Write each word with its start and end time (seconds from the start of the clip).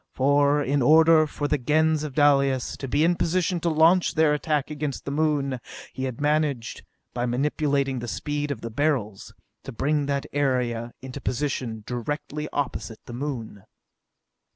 For, 0.13 0.63
in 0.63 0.81
order 0.81 1.27
for 1.27 1.47
the 1.47 1.59
Gens 1.59 2.01
of 2.03 2.15
Dalis 2.15 2.75
to 2.77 2.87
be 2.87 3.03
in 3.03 3.13
position 3.15 3.59
to 3.59 3.69
launch 3.69 4.15
their 4.15 4.33
attack 4.33 4.71
against 4.71 5.05
the 5.05 5.11
Moon, 5.11 5.59
he 5.93 6.05
had 6.05 6.19
managed, 6.19 6.83
by 7.13 7.27
manipulating 7.27 7.99
the 7.99 8.07
speed 8.07 8.49
of 8.49 8.61
the 8.61 8.71
Beryls, 8.71 9.31
to 9.61 9.71
bring 9.71 10.07
that 10.07 10.25
area 10.33 10.93
into 11.03 11.21
position 11.21 11.83
directly 11.85 12.49
opposite 12.51 13.01
the 13.05 13.13
Moon. 13.13 13.61